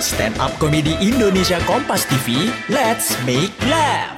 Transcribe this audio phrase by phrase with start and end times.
[0.00, 4.16] Stand Up Comedy Indonesia Kompas TV, let's make laugh.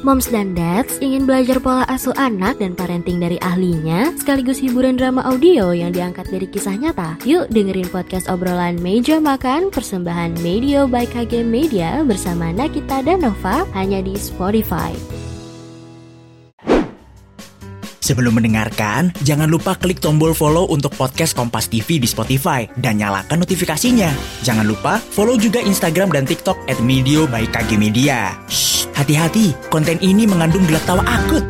[0.00, 5.20] Moms dan dads ingin belajar pola asuh anak dan parenting dari ahlinya, sekaligus hiburan drama
[5.28, 7.20] audio yang diangkat dari kisah nyata.
[7.28, 13.68] Yuk dengerin podcast obrolan Meja Makan persembahan Medio by KG Media bersama Nakita dan Nova
[13.76, 15.19] hanya di Spotify.
[18.10, 23.46] Sebelum mendengarkan, jangan lupa klik tombol follow untuk podcast Kompas TV di Spotify dan nyalakan
[23.46, 24.10] notifikasinya.
[24.42, 28.34] Jangan lupa follow juga Instagram dan TikTok at Medio by KG Media.
[28.98, 31.46] Hati-hati, konten ini mengandung gelak tawa akut.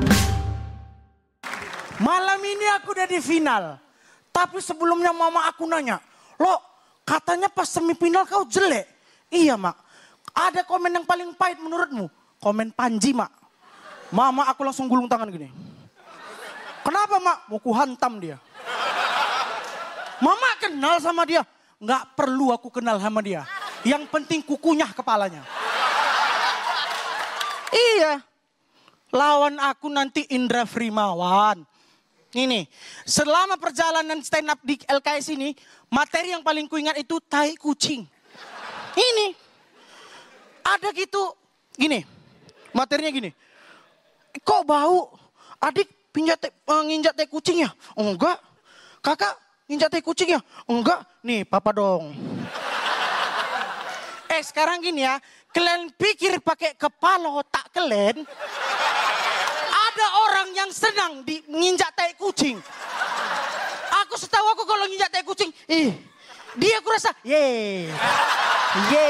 [1.96, 3.80] Malam ini aku udah di final.
[4.28, 5.96] Tapi sebelumnya mama aku nanya,
[6.36, 6.60] lo
[7.08, 8.84] katanya pas semifinal kau jelek.
[9.32, 9.80] Iya mak,
[10.36, 12.12] ada komen yang paling pahit menurutmu?
[12.36, 13.32] Komen Panji mak.
[14.12, 15.48] Mama aku langsung gulung tangan gini.
[16.90, 17.38] Kenapa mak?
[17.46, 18.34] Mau ku hantam dia.
[20.18, 21.46] Mama kenal sama dia.
[21.78, 23.46] Nggak perlu aku kenal sama dia.
[23.86, 25.46] Yang penting kukunyah kepalanya.
[27.70, 28.18] Iya.
[29.14, 31.62] Lawan aku nanti Indra Frimawan.
[32.34, 32.66] Ini,
[33.06, 35.54] selama perjalanan stand up di LKS ini,
[35.94, 38.02] materi yang paling kuingat itu tai kucing.
[38.98, 39.26] Ini,
[40.62, 41.38] ada gitu,
[41.74, 42.02] gini,
[42.74, 43.30] materinya gini.
[44.42, 45.10] Kok bau?
[45.58, 47.70] Adik pinjat te, uh, nginjak teh kucing ya?
[47.96, 48.38] Enggak.
[49.00, 49.34] Kakak
[49.70, 50.40] nginjak teh kucing ya?
[50.66, 51.06] Enggak.
[51.22, 52.14] Nih, papa dong.
[54.34, 55.18] eh, sekarang gini ya.
[55.50, 58.22] Kalian pikir pakai kepala otak kalian.
[59.70, 62.58] Ada orang yang senang di nginjak teh kucing.
[64.06, 65.90] Aku setahu aku kalau nginjak teh kucing, ih,
[66.54, 67.86] dia aku rasa, ye,
[68.90, 69.08] ye,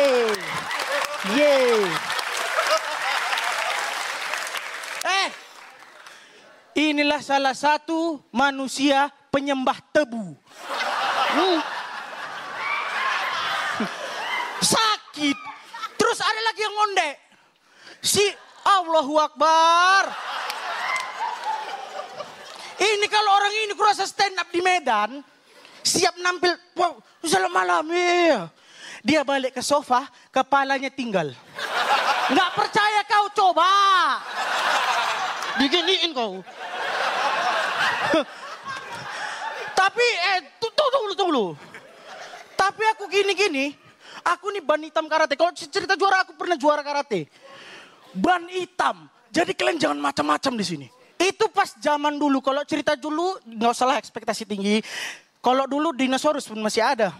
[1.36, 1.56] ye.
[5.00, 5.28] Eh,
[6.80, 10.32] Inilah salah satu manusia penyembah tebu.
[11.36, 11.60] Hmm.
[14.64, 15.36] Sakit.
[16.00, 17.14] Terus ada lagi yang ngondek.
[18.00, 18.24] Si
[18.64, 20.08] Allahu Akbar.
[22.80, 25.20] Ini kalau orang ini kurasa stand up di Medan.
[25.84, 26.56] Siap nampil.
[26.80, 27.84] Wow, salam malam.
[27.92, 28.48] Iya.
[29.04, 31.28] Dia balik ke sofa, kepalanya tinggal.
[32.32, 33.68] Nggak percaya kau coba.
[35.60, 36.40] Diginiin kau.
[39.78, 40.06] Tapi
[40.36, 41.46] eh tunggu tunggu tunggu.
[42.56, 43.72] Tapi aku gini-gini,
[44.20, 45.34] aku nih ban hitam karate.
[45.36, 47.28] Kalau cerita juara aku pernah juara karate.
[48.12, 49.08] Ban hitam.
[49.30, 50.88] Jadi kalian jangan macam-macam di sini.
[51.20, 52.40] Itu pas zaman dulu.
[52.44, 54.80] Kalau cerita dulu nggak usah ekspektasi tinggi.
[55.40, 57.16] Kalau dulu dinosaurus pun masih ada.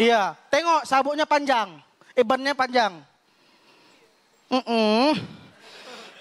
[0.00, 1.76] Iya, tengok sabuknya panjang,
[2.16, 2.96] eh bannya panjang.
[4.48, 5.08] Mm -mm.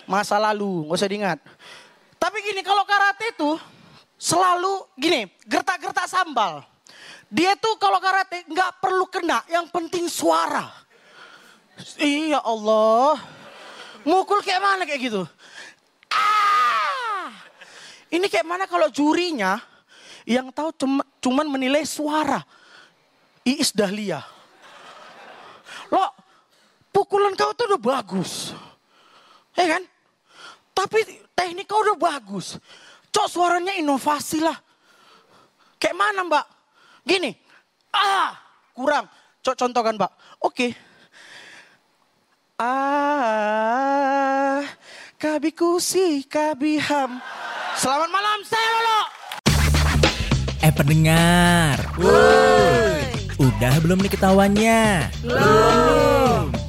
[0.04, 1.40] Masa lalu, nggak usah diingat.
[3.20, 3.52] Karate itu
[4.16, 6.64] selalu gini, gertak-gertak sambal.
[7.28, 10.72] Dia tuh kalau karate nggak perlu kena, yang penting suara.
[12.00, 13.20] Iya Allah.
[14.08, 15.28] Mukul kayak mana kayak gitu?
[16.08, 17.28] Ah!
[18.08, 19.60] Ini kayak mana kalau jurinya
[20.24, 22.40] yang tahu cuma, cuman menilai suara.
[23.44, 24.24] Iis Dahlia.
[25.92, 26.08] Lo,
[26.96, 28.56] pukulan kau tuh udah bagus.
[29.60, 29.84] Ya kan?
[30.72, 32.56] Tapi teknik kau udah bagus.
[33.20, 34.56] Cok suaranya inovasi lah.
[35.76, 36.48] Kayak mana mbak?
[37.04, 37.36] Gini.
[37.92, 38.32] Ah,
[38.72, 39.12] kurang.
[39.44, 40.08] Cok contohkan mbak.
[40.40, 40.72] Oke.
[42.56, 43.04] Ah,
[45.20, 47.20] kabikusi kabiham.
[47.76, 49.02] Selamat malam, saya Lolo.
[50.64, 51.76] Eh pendengar.
[53.36, 55.12] Udah belum nih ketawanya?
[55.20, 56.09] Belum.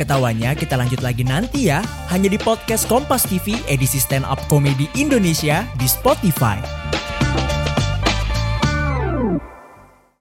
[0.00, 1.84] Ketawanya kita lanjut lagi nanti ya.
[2.08, 6.56] Hanya di podcast Kompas TV edisi stand up komedi Indonesia di Spotify.